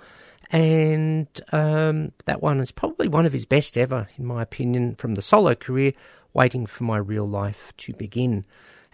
[0.52, 5.16] And um, that one is probably one of his best ever, in my opinion, from
[5.16, 5.94] the solo career,
[6.34, 8.46] Waiting for My Real Life to Begin.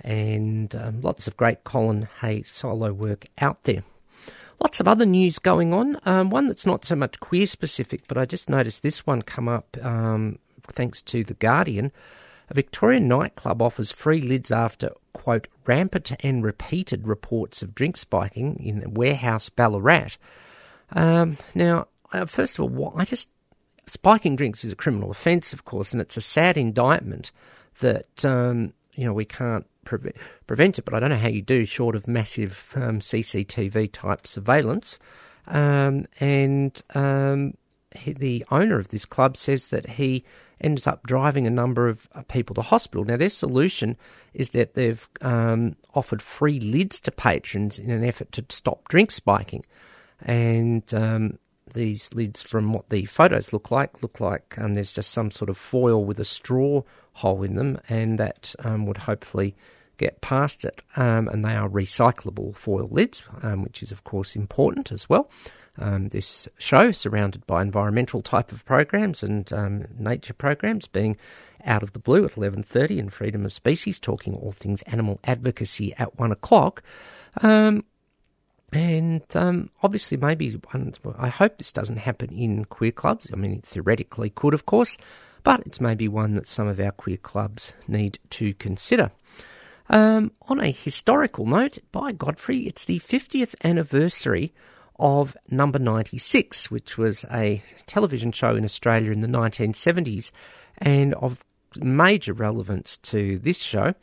[0.03, 3.84] And um, lots of great Colin Hay solo work out there.
[4.62, 5.97] Lots of other news going on.
[6.05, 9.47] Um, one that's not so much queer specific, but I just noticed this one come
[9.47, 11.91] up um, thanks to The Guardian.
[12.49, 18.55] A Victorian nightclub offers free lids after, quote, rampant and repeated reports of drink spiking
[18.64, 20.18] in Warehouse Ballarat.
[20.91, 23.29] Um, now, uh, first of all, what, I just
[23.85, 27.31] spiking drinks is a criminal offence, of course, and it's a sad indictment
[27.79, 30.15] that um, you know we can't preve-
[30.45, 30.85] prevent it.
[30.85, 34.99] But I don't know how you do, short of massive um, CCTV type surveillance.
[35.47, 37.53] Um, and um,
[37.95, 40.25] he, the owner of this club says that he
[40.59, 43.05] ends up driving a number of uh, people to hospital.
[43.05, 43.95] Now, their solution
[44.33, 49.11] is that they've um, offered free lids to patrons in an effort to stop drink
[49.11, 49.63] spiking.
[50.22, 51.39] And um,
[51.74, 55.49] these lids, from what the photos look like, look like um, there's just some sort
[55.49, 59.55] of foil with a straw hole in them, and that um, would hopefully
[59.97, 60.82] get past it.
[60.95, 65.30] Um, and they are recyclable foil lids, um, which is, of course, important as well.
[65.80, 69.51] Um, this show, surrounded by environmental type of programs and
[69.99, 71.18] nature programs, being
[71.65, 75.93] out of the blue at 11.30 and freedom of species, talking all things animal advocacy
[75.97, 76.82] at 1 o'clock.
[77.41, 77.84] Um,
[78.74, 83.28] and um, obviously, maybe one, I hope this doesn't happen in queer clubs.
[83.32, 84.97] I mean, it theoretically could, of course,
[85.43, 89.11] but it's maybe one that some of our queer clubs need to consider.
[89.89, 94.53] Um, on a historical note, by Godfrey, it's the 50th anniversary
[94.99, 100.32] of Number 96, which was a television show in Australia in the 1970s,
[100.78, 101.43] and of
[101.80, 103.93] major relevance to this show.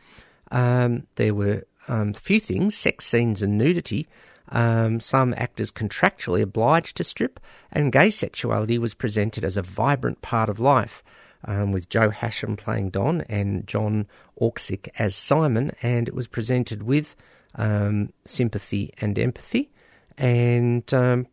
[0.51, 4.07] Um, there were um, a few things sex scenes and nudity.
[4.51, 7.41] Um, some actors contractually obliged to strip,
[7.73, 11.03] and gay sexuality was presented as a vibrant part of life,
[11.45, 14.07] um, with Joe Hasham playing Don and John
[14.41, 17.17] Orksick as Simon, and it was presented with
[17.55, 19.71] um, sympathy and empathy,
[20.19, 21.27] and um,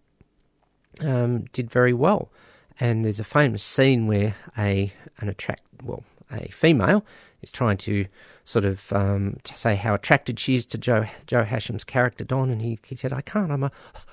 [1.01, 2.31] um, did very well.
[2.79, 7.05] And there's a famous scene where a an attract well a female
[7.41, 8.05] is trying to
[8.51, 12.49] sort of um, to say how attracted she is to Joe Joe Hasham's character Don,
[12.49, 13.71] and he, he said, "I can't, I'm a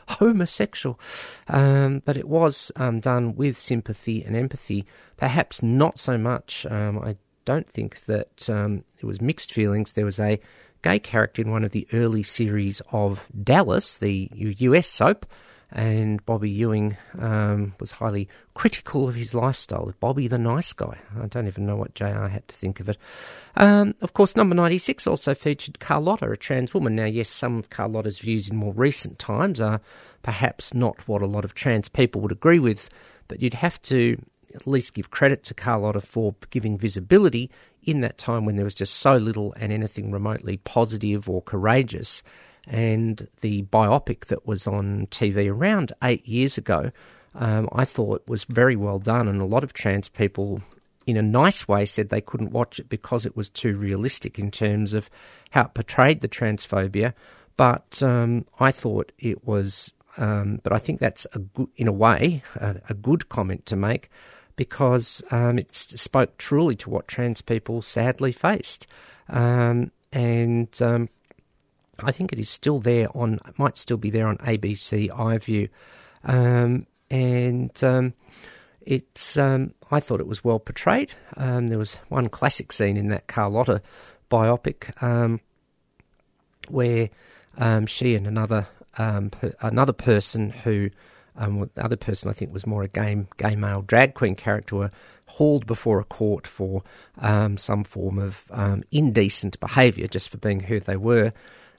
[0.09, 0.99] homosexual."
[1.49, 4.86] Um, but it was um, done with sympathy and empathy,
[5.16, 6.64] perhaps not so much.
[6.70, 9.93] Um, I don't think that um, it was mixed feelings.
[9.93, 10.41] There was a
[10.82, 15.26] gay character in one of the early series of Dallas, the US soap,
[15.71, 19.93] and Bobby Ewing um, was highly critical of his lifestyle.
[20.01, 20.99] Bobby the nice guy.
[21.21, 22.97] I don't even know what JR had to think of it.
[23.57, 26.97] Um, of course, number 96 also featured Carlotta, a trans woman.
[26.97, 29.81] Now, yes, some of Carlotta's views in more recent times are
[30.23, 32.89] perhaps not what a lot of trans people would agree with,
[33.29, 34.21] but you'd have to
[34.55, 37.51] at least give credit to Carlotta for giving visibility
[37.83, 42.23] in that time when there was just so little and anything remotely positive or courageous
[42.69, 46.91] and the biopic that was on TV around eight years ago,
[47.35, 50.61] um, I thought was very well done, and a lot of trans people,
[51.07, 54.51] in a nice way, said they couldn't watch it because it was too realistic in
[54.51, 55.09] terms of
[55.51, 57.14] how it portrayed the transphobia.
[57.57, 61.93] But um, I thought it was, um, but I think that's a good, in a
[61.93, 64.11] way, a, a good comment to make
[64.57, 68.87] because um, it spoke truly to what trans people sadly faced.
[69.29, 71.09] Um, and um,
[72.05, 75.68] I think it is still there on, might still be there on ABC iView.
[76.24, 78.14] Um, and um,
[78.82, 81.12] it's, um, I thought it was well portrayed.
[81.36, 83.82] Um, there was one classic scene in that Carlotta
[84.30, 85.40] biopic um,
[86.68, 87.11] where
[87.57, 90.90] um, she and another per, another person who
[91.36, 94.76] um, the other person I think was more a game gay male drag queen character,
[94.76, 94.90] were
[95.26, 96.82] hauled before a court for
[97.57, 98.44] some form of
[98.90, 101.32] indecent behaviour just for being who they were.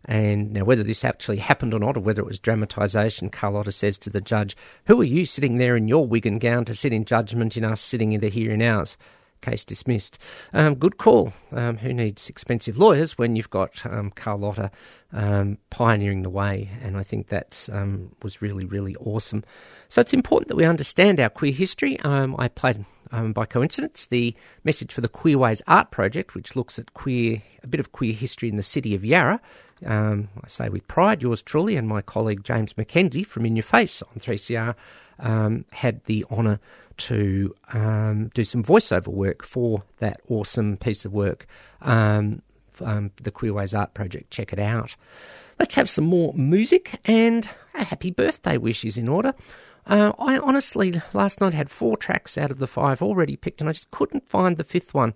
[0.06, 3.98] And now, whether this actually happened or not, or whether it was dramatisation, Carlotta says
[4.00, 6.94] to the judge, Who are you sitting there in your wig and gown to sit
[6.94, 8.98] in judgment in us sitting in the here and ours?
[9.42, 10.18] Case dismissed.
[10.52, 11.32] Um, good call.
[11.54, 14.70] Um, who needs expensive lawyers when you've got um, Carlotta
[15.14, 16.70] um, pioneering the way?
[16.82, 19.46] And I think that um, was really, really awesome.
[19.88, 21.98] So it's important that we understand our queer history.
[22.02, 24.36] Um, I played, by coincidence, the
[24.66, 28.50] message for the Queerways Art Project, which looks at queer, a bit of queer history
[28.50, 29.40] in the city of Yarra.
[29.86, 34.02] I say with pride, yours truly and my colleague James McKenzie from In Your Face
[34.02, 34.76] on 3CR
[35.72, 36.60] had the honour
[36.98, 41.46] to um, do some voiceover work for that awesome piece of work,
[41.82, 42.42] um,
[42.84, 44.32] um, the Queerways Art Project.
[44.32, 44.96] Check it out.
[45.60, 49.34] Let's have some more music and a happy birthday wish is in order.
[49.86, 53.70] Uh, I honestly last night had four tracks out of the five already picked, and
[53.70, 55.14] I just couldn't find the fifth one.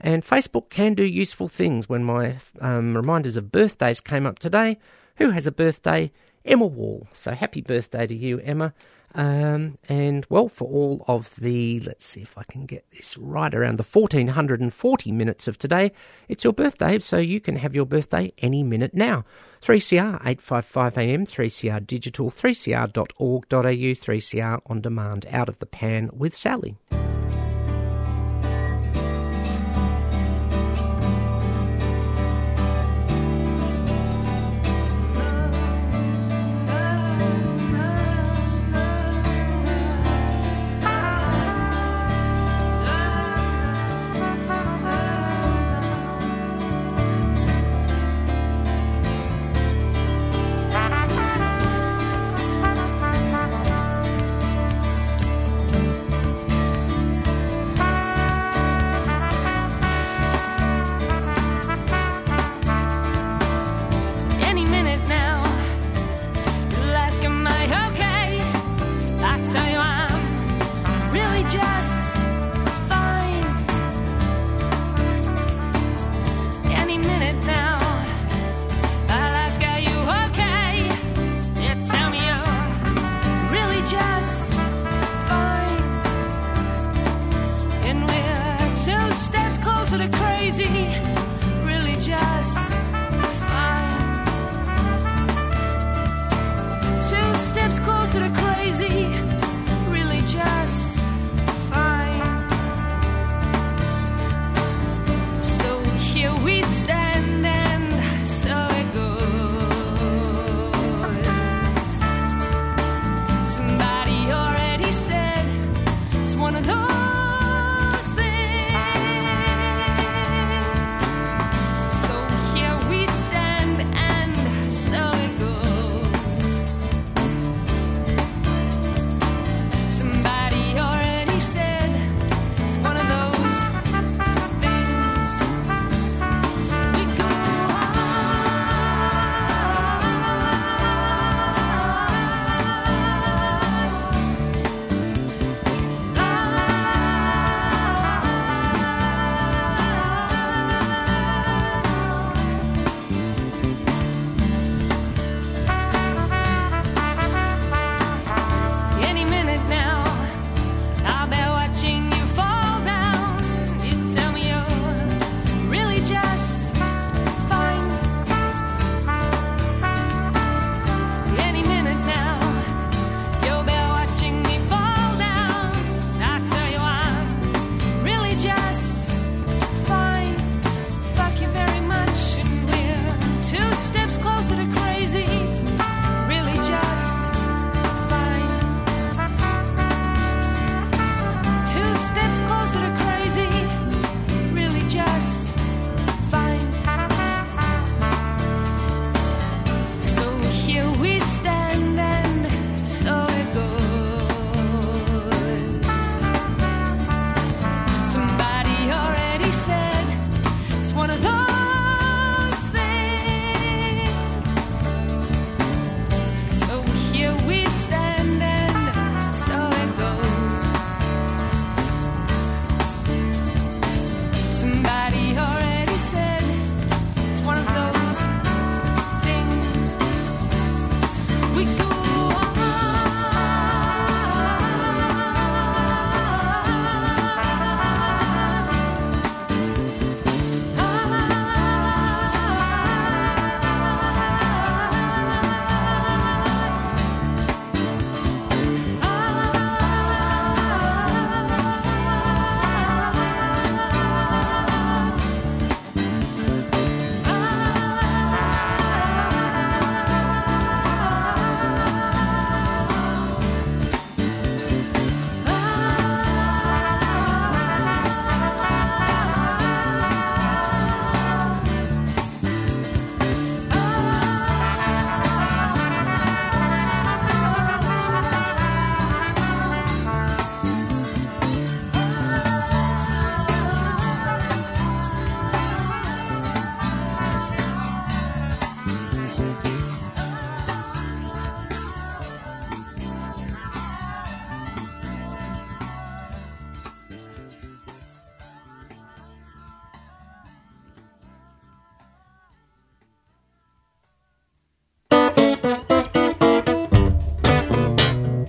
[0.00, 1.88] And Facebook can do useful things.
[1.88, 4.78] When my um, reminders of birthdays came up today,
[5.16, 6.12] who has a birthday?
[6.44, 7.06] Emma Wall.
[7.12, 8.72] So happy birthday to you, Emma.
[9.14, 13.54] Um, and well, for all of the, let's see if I can get this right
[13.54, 15.92] around the 1440 minutes of today,
[16.28, 19.24] it's your birthday, so you can have your birthday any minute now.
[19.62, 26.76] 3CR 855am, 3CR digital, 3cr.org.au, 3CR on demand, out of the pan with Sally.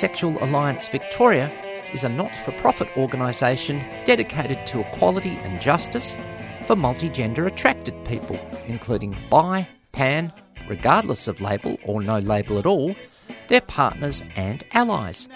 [0.00, 1.50] Bisexual Alliance Victoria
[1.92, 6.16] is a not for profit organisation dedicated to equality and justice
[6.66, 10.32] for multigender attracted people, including bi, pan,
[10.68, 12.94] regardless of label or no label at all,
[13.48, 15.28] their partners and allies.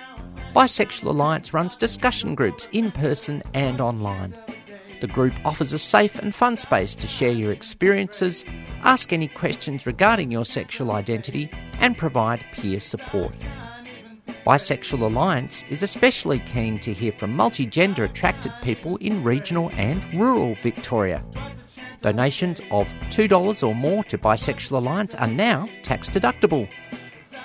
[0.55, 4.39] Bisexual Alliance runs discussion groups in person and online.
[5.01, 8.45] The group offers a safe and fun space to share your experiences,
[8.85, 11.51] ask any questions regarding your sexual identity,
[11.81, 13.35] and provide peer support.
[14.47, 20.55] Bisexual Alliance is especially keen to hear from multigender attracted people in regional and rural
[20.63, 21.25] Victoria.
[22.01, 26.69] Donations of $2 or more to Bisexual Alliance are now tax deductible.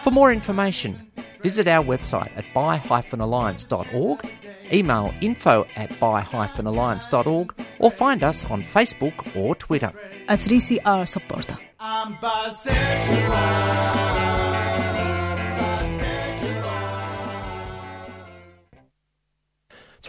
[0.03, 1.09] For more information,
[1.41, 4.29] visit our website at bi-alliance.org,
[4.71, 9.91] email info at bi-alliance.org, or find us on Facebook or Twitter.
[10.27, 11.57] A 3CR supporter.
[11.79, 13.79] I'm bisexual.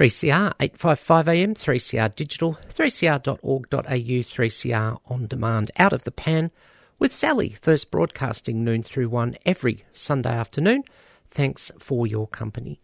[0.01, 6.51] 3CR 855am, 3CR digital, 3cr.org.au, 3CR on demand, out of the pan
[6.99, 10.85] with Sally, first broadcasting noon through one every Sunday afternoon.
[11.31, 12.81] Thanks for your company.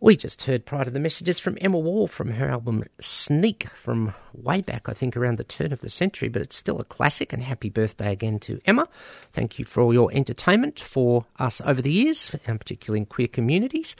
[0.00, 4.14] We just heard prior to the messages from Emma Wall from her album Sneak from
[4.32, 7.32] way back, I think, around the turn of the century, but it's still a classic.
[7.32, 8.88] And happy birthday again to Emma.
[9.32, 13.28] Thank you for all your entertainment for us over the years, and particularly in queer
[13.28, 13.94] communities.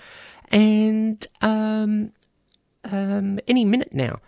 [0.50, 2.12] And um,
[2.82, 4.18] um, any minute now.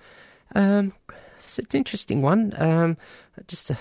[0.54, 0.92] Um,
[1.38, 2.54] it's an interesting one.
[2.56, 2.96] Um,
[3.48, 3.72] just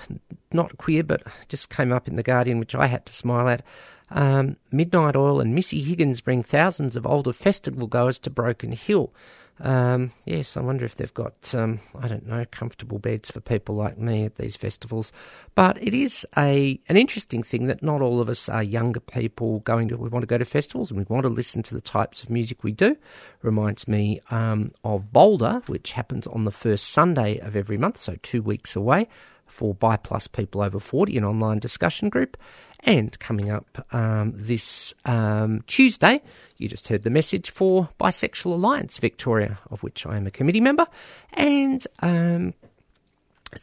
[0.51, 3.63] not queer, but just came up in the Guardian, which I had to smile at.
[4.09, 9.13] Um, Midnight Oil and Missy Higgins bring thousands of older festival goers to Broken Hill.
[9.59, 13.75] Um, yes, I wonder if they've got, um, I don't know, comfortable beds for people
[13.75, 15.11] like me at these festivals.
[15.53, 19.59] But it is a an interesting thing that not all of us are younger people
[19.59, 21.81] going to, we want to go to festivals and we want to listen to the
[21.81, 22.97] types of music we do.
[23.41, 28.17] Reminds me um, of Boulder, which happens on the first Sunday of every month, so
[28.23, 29.07] two weeks away
[29.45, 32.37] for Bi Plus people over 40, an online discussion group.
[32.85, 36.21] And coming up um, this um, Tuesday,
[36.57, 40.59] you just heard the message for Bisexual Alliance Victoria, of which I am a committee
[40.59, 40.87] member,
[41.31, 42.53] and um,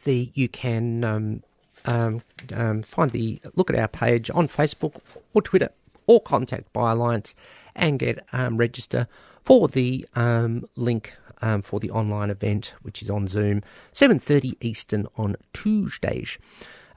[0.05, 1.43] the you can um,
[1.85, 4.99] um, um, find the look at our page on Facebook
[5.35, 5.69] or Twitter
[6.07, 7.35] or contact Bi Alliance
[7.75, 9.07] and get register
[9.43, 10.07] for the
[10.75, 13.61] link um, for the online event, which is on Zoom,
[13.93, 16.37] 7.30 Eastern on Tuesdays.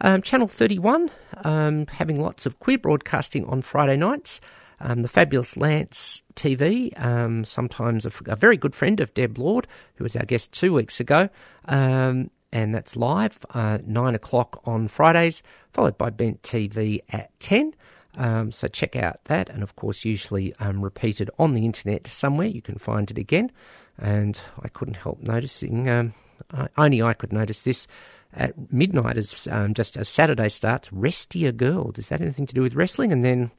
[0.04, 1.10] Um, Channel 31,
[1.44, 4.38] um, having lots of queer broadcasting on Friday nights.
[4.78, 10.04] Um, the fabulous Lance TV, um, sometimes a, very good friend of Deb Lord, who
[10.04, 11.30] was our guest two weeks ago,
[11.64, 15.42] um, and that's live, uh, 9 o'clock on Fridays,
[15.72, 17.74] followed by Bent TV at 10.
[18.18, 22.48] Um, so check out that, and of course, usually um, repeated on the internet somewhere.
[22.48, 23.50] You can find it again.
[23.96, 26.12] And I couldn't help noticing, um,
[26.52, 27.86] I, only I could notice this
[28.36, 31.90] at midnight as um, just as Saturday starts, Rest Your Girl.
[31.90, 33.12] Does that anything to do with wrestling?
[33.12, 33.50] And then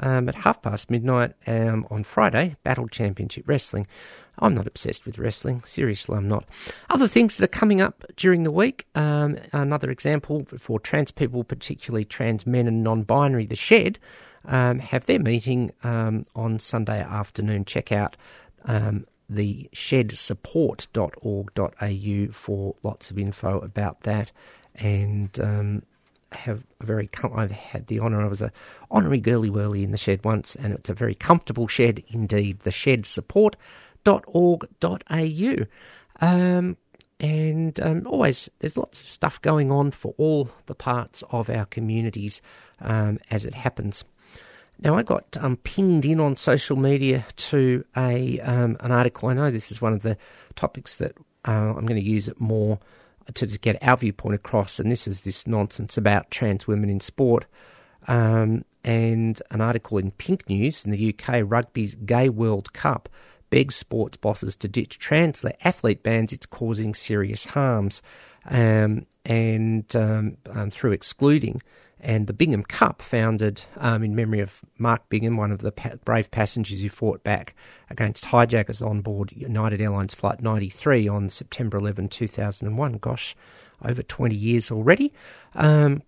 [0.00, 3.86] um, at half past midnight um, on Friday, Battle Championship Wrestling.
[4.38, 5.62] I'm not obsessed with wrestling.
[5.66, 6.46] Seriously, I'm not.
[6.88, 8.86] Other things that are coming up during the week.
[8.94, 13.98] Um, another example for trans people, particularly trans men and non-binary, the Shed.
[14.44, 17.64] Um, have their meeting um, on Sunday afternoon.
[17.64, 18.16] Check out
[18.64, 19.04] um,
[19.34, 24.30] the shedsupport.org.au for lots of info about that.
[24.76, 25.82] And um,
[26.34, 28.52] have a very com- I've had the honour I was a
[28.90, 32.70] honorary girly whirly in the shed once and it's a very comfortable shed indeed the
[32.70, 35.66] shedsupport.org.au
[36.20, 36.76] um,
[37.20, 41.66] and um, always there's lots of stuff going on for all the parts of our
[41.66, 42.42] communities
[42.80, 44.04] um, as it happens
[44.82, 49.28] now, I got um, pinged in on social media to a um, an article.
[49.28, 50.18] I know this is one of the
[50.56, 51.16] topics that
[51.46, 52.80] uh, I'm going to use it more
[53.34, 57.46] to get our viewpoint across, and this is this nonsense about trans women in sport.
[58.08, 63.08] Um, and an article in Pink News in the UK Rugby's Gay World Cup
[63.50, 68.02] begs sports bosses to ditch trans athlete bans, it's causing serious harms.
[68.46, 71.60] Um, and um, um, through excluding
[72.02, 75.94] and the Bingham Cup, founded um, in memory of Mark Bingham, one of the pa-
[76.04, 77.54] brave passengers who fought back
[77.88, 82.94] against hijackers on board United Airlines Flight 93 on September 11, 2001.
[82.94, 83.36] Gosh,
[83.84, 85.12] over 20 years already.
[85.54, 86.02] Um,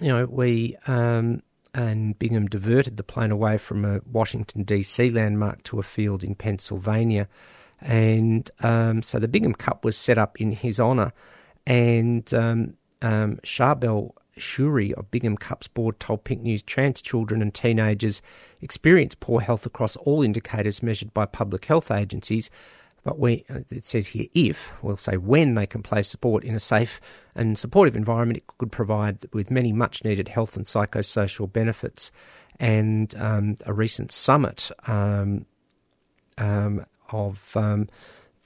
[0.00, 1.42] you know, we um,
[1.74, 5.10] and Bingham diverted the plane away from a Washington D.C.
[5.10, 7.28] landmark to a field in Pennsylvania,
[7.80, 11.12] and um, so the Bingham Cup was set up in his honour.
[11.66, 17.52] And um, um, Charbel Shuri of Bingham Cup's board told Pink News trans children and
[17.54, 18.22] teenagers
[18.60, 22.50] experience poor health across all indicators measured by public health agencies.
[23.04, 26.54] But we, uh, it says here, if, we'll say when they can play support in
[26.54, 27.00] a safe
[27.34, 32.10] and supportive environment, it could provide with many much needed health and psychosocial benefits.
[32.58, 35.44] And um, a recent summit um,
[36.38, 37.56] um, of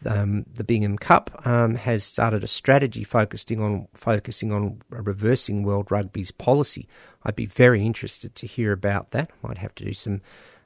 [0.07, 5.91] um, the Bingham Cup um, has started a strategy focusing on focusing on reversing World
[5.91, 6.87] Rugby's policy.
[7.25, 9.31] I'd be very interested to hear about that.
[9.43, 10.21] I Might have to do some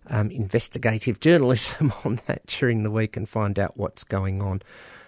[0.09, 4.63] um, investigative journalism on that during the week and find out what's going on.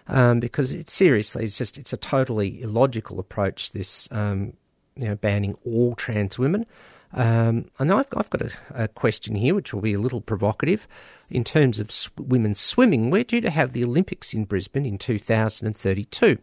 [0.07, 3.73] Um, because it seriously, it's just it's a totally illogical approach.
[3.73, 4.55] This um,
[4.97, 6.67] you know banning all trans women.
[7.15, 10.89] Um, and I've, I've got a, a, question here, which will be a little provocative.
[11.31, 14.99] In terms of sw- women's swimming, we're due to have the Olympics in Brisbane in
[14.99, 16.39] 2032.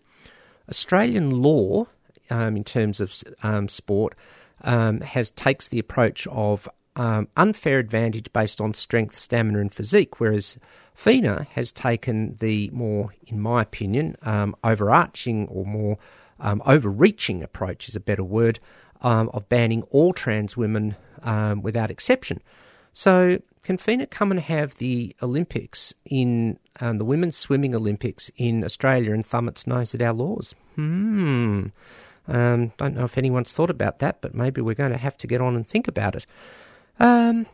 [0.69, 1.87] Australian law,
[2.29, 3.13] um, in terms of
[3.43, 4.15] um, sport,
[4.63, 10.21] um, has takes the approach of um, unfair advantage based on strength, stamina, and physique,
[10.21, 10.57] whereas
[10.95, 15.97] FINA has taken the more, in my opinion, um, overarching or more
[16.65, 18.59] overreaching approach is a better word
[19.01, 22.41] um, of banning all trans women um, without exception.
[22.93, 28.63] So, can FINA come and have the Olympics in um, the Women's Swimming Olympics in
[28.63, 30.55] Australia and thumb its nose at our laws?
[30.75, 31.67] Hmm.
[32.27, 35.27] Um, don't know if anyone's thought about that, but maybe we're going to have to
[35.27, 36.25] get on and think about it.
[36.99, 37.45] Um,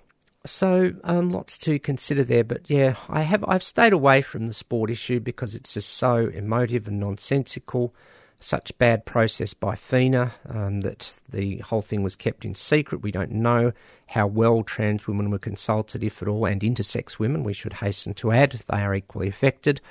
[0.46, 4.54] so um, lots to consider there, but yeah, I have I've stayed away from the
[4.54, 7.94] sport issue because it's just so emotive and nonsensical
[8.40, 13.02] such bad process by FINA um, that the whole thing was kept in secret.
[13.02, 13.74] We don't know
[14.08, 18.14] how well trans women were consulted, if at all, and intersex women, we should hasten
[18.16, 19.82] to add, they are equally affected.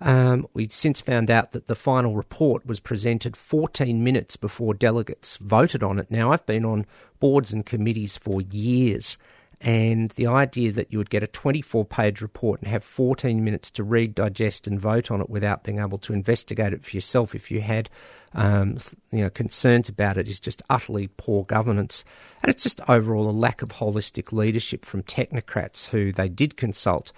[0.00, 5.38] Um, we've since found out that the final report was presented 14 minutes before delegates
[5.38, 6.10] voted on it.
[6.10, 6.86] Now, I've been on
[7.18, 9.16] boards and committees for years
[9.60, 13.70] and the idea that you would get a 24 page report and have 14 minutes
[13.72, 17.34] to read, digest, and vote on it without being able to investigate it for yourself
[17.34, 17.88] if you had
[18.34, 18.76] um,
[19.10, 22.04] you know, concerns about it is just utterly poor governance.
[22.42, 27.12] And it's just overall a lack of holistic leadership from technocrats who they did consult.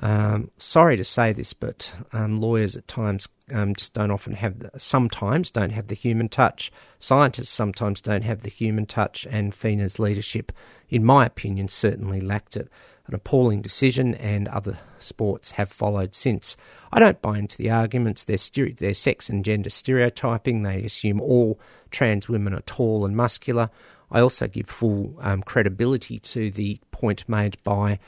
[0.00, 4.58] Um, sorry to say this, but um, lawyers at times um, just don't often have,
[4.58, 6.72] the, sometimes don't have the human touch.
[6.98, 10.50] Scientists sometimes don't have the human touch, and FINA's leadership,
[10.88, 12.68] in my opinion, certainly lacked it.
[13.06, 16.56] An appalling decision, and other sports have followed since.
[16.90, 18.24] I don't buy into the arguments.
[18.24, 20.62] They're, stere- they're sex and gender stereotyping.
[20.62, 23.68] They assume all trans women are tall and muscular.
[24.10, 27.98] I also give full um, credibility to the point made by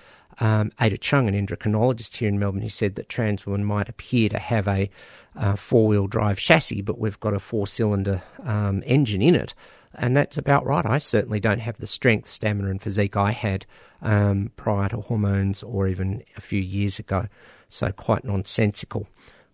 [0.41, 4.29] um, Ada Cheung, an endocrinologist here in Melbourne, who said that trans women might appear
[4.29, 4.91] to have a
[5.35, 9.55] uh, four wheel drive chassis, but we've got a four cylinder um, engine in it.
[9.95, 10.85] And that's about right.
[10.85, 13.65] I certainly don't have the strength, stamina, and physique I had
[14.03, 17.27] um, prior to hormones or even a few years ago.
[17.69, 19.07] So, quite nonsensical.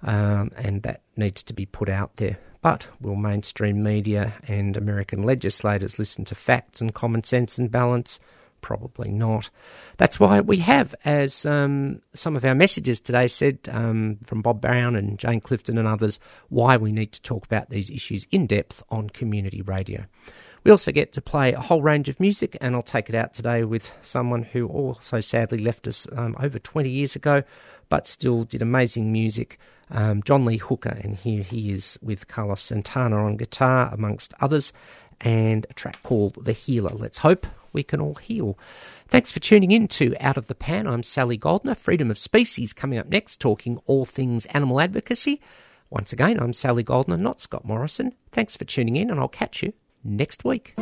[0.02, 2.38] Um, and that needs to be put out there.
[2.60, 8.18] But will mainstream media and American legislators listen to facts and common sense and balance?
[8.62, 9.50] Probably not.
[9.96, 14.60] That's why we have, as um, some of our messages today said um, from Bob
[14.60, 18.46] Brown and Jane Clifton and others, why we need to talk about these issues in
[18.46, 20.06] depth on community radio.
[20.62, 23.34] We also get to play a whole range of music, and I'll take it out
[23.34, 27.42] today with someone who also sadly left us um, over 20 years ago,
[27.88, 29.58] but still did amazing music.
[29.90, 34.72] Um, John Lee Hooker, and here he is with Carlos Santana on guitar, amongst others,
[35.20, 36.94] and a track called The Healer.
[36.94, 38.58] Let's hope we can all heal.
[39.08, 40.86] Thanks for tuning in to Out of the Pan.
[40.86, 41.74] I'm Sally Goldner.
[41.74, 45.40] Freedom of Species coming up next, talking all things animal advocacy.
[45.90, 48.14] Once again, I'm Sally Goldner, not Scott Morrison.
[48.30, 50.74] Thanks for tuning in, and I'll catch you next week.